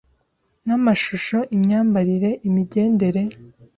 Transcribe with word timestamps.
nk’amashusho, 0.63 1.37
imyambarire, 1.55 2.29
imigendere, 2.47 3.21